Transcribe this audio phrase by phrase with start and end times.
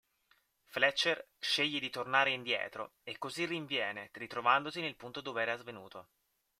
[0.65, 6.07] Fletcher sceglie di tornare indietro, e così rinviene, ritrovandosi nel punto dove era svenuto.